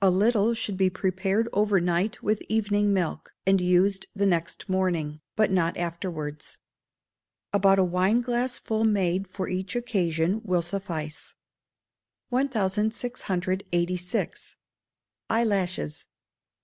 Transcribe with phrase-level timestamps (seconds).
[0.00, 5.20] A little should be prepared over night with evening milk, and used the next morning,
[5.34, 6.58] but not afterwards.
[7.52, 11.34] About a wine glassful made for each occasion will suffice.
[12.28, 14.54] 1686.
[15.28, 16.06] Eyelashes.